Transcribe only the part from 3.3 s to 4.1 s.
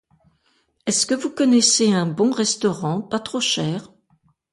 cher?